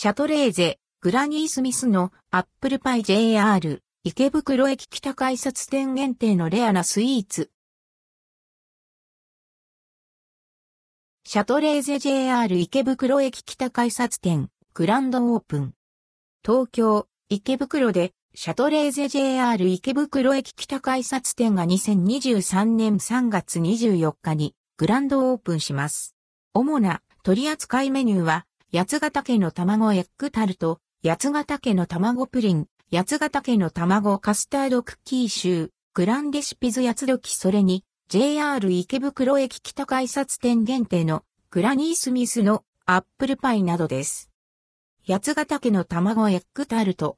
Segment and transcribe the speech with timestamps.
[0.00, 7.50] シャトレーゼ、グラニースミスのアップルパイ JR 池袋駅北改札店限定のレアなスイーツ。
[11.26, 15.74] シャトレーゼ JR 池袋駅北改札店グランドオープン。
[16.46, 26.14] 東京池袋でシャトレーゼ JR 池袋駅北改札店が2023年3月24日にグランドオープンします。
[26.54, 44.30] 主な取扱いメニューは八ヶ岳の卵エッグタルト、八ヶ岳の卵プリン、八ヶ岳の卵カスタードクッキーシュー、グランデシピズ八時それに、JR 池袋駅北改札店限定のグラニースミスのアップルパイなどです。
[45.06, 47.16] 八ヶ岳の卵エッグタルト。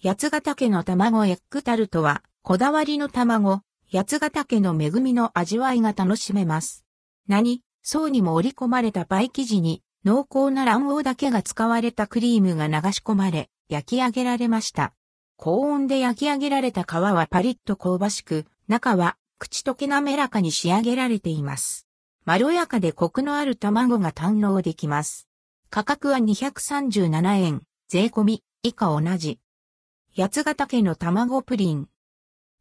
[0.00, 6.84] 八ヶ岳の卵エッグタルトは、こだわりの卵、八ヶ岳の恵みの味わいが楽しめます。
[7.26, 7.62] 何？
[7.82, 14.94] 層にも織り込まれたパイ生地に濃厚な卵黄だけが使われたクリームが流し込まれ、焼き上げられました。
[15.36, 21.86] 高温で焼き上げられた皮はパリッと香ばしく、中は口溶け滑らかに仕上げられています。
[22.24, 25.28] まろやかでコクのある卵が堪能できます。
[25.68, 29.38] 価格は237円、税込み、以下同じ。
[30.16, 31.86] 八ヶ岳の卵プリン。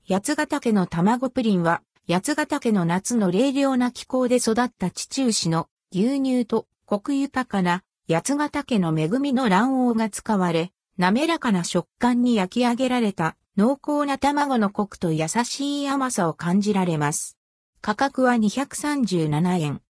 [0.05, 17.35] 八ヶ岳の卵プリンは、八ヶ岳の夏の冷涼な気候で育った地中市の牛乳とコク豊かな八ヶ岳の恵みの卵黄が使われ、滑らかな食感に焼き上げられた濃厚な卵のコクと優しい甘さを感じられます。
[17.81, 19.81] 価格は237円。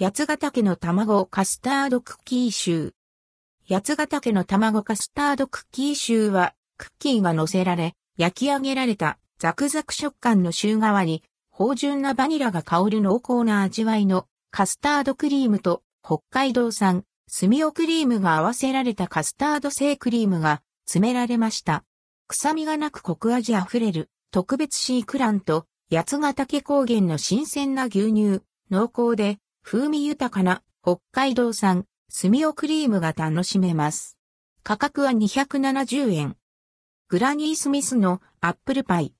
[0.00, 2.92] 八ヶ岳の卵カスタードクッキーシュー。
[3.68, 21.82] 八ヶ岳の卵カスタードクッキーシューは、クッキーが乗せられ、焼き上げられたザクザク食感のシュー側に、芳醇なバニラが香る濃厚な味わいのカスタードクリームと北海道産、スミオクリームが合わせられたカスタード製クリームが詰められました。
[22.28, 34.16] 臭みがなくコク味あふれる特別シークランと八ヶ岳高原の新鮮な牛乳、濃厚で風味豊かな北海道産スミオクリームが楽しめます。
[34.62, 36.36] 価格は270円。
[37.08, 39.12] グラニースミスのアップルパイ。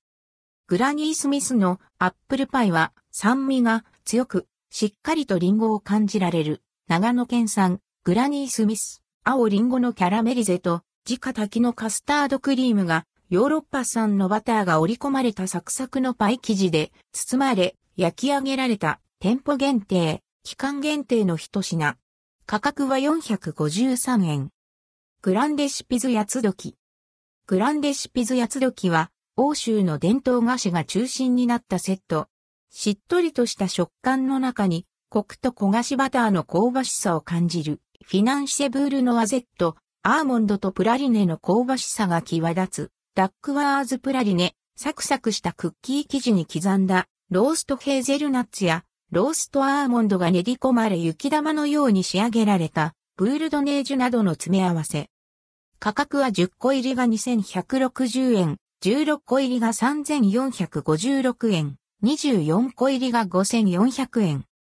[0.68, 21.96] グラニースミスのアップルパイは酸味が強くしっかりとリンゴを感じられる長野県産、グラニースミス、青リンゴのキャラメリゼと、自家炊きのカスタードクリームが、ヨーロッパ産のバターが織り込まれたサクサクのパイ生地で包まれ、焼き上げられた店舗限定、期間限定の一品。
[22.46, 24.50] 価格は453円。
[25.22, 26.76] グランデシピズ八つ時。
[27.48, 32.28] グランデシピズ八つ時は、欧州の伝統菓子が中心になったセット。
[32.70, 55.08] しっとりとした食感の中にコクと焦がしバターの香ばしさを感じる、フィナンシェブールのワゼット、アーモンドとプラリネの香ばしさが際立つ、ダックワーズプラリネ、サクサクしたクッキー生地に刻んだ、ローストヘーゼルナッツや、ローストアーモンドが練り込まれ雪玉のように仕上げられた、ブールドネージュなどの詰め合わせ。
[55.78, 64.44] 価格は10個入りが2160円、16個入りが3456円、24個入りが5400円。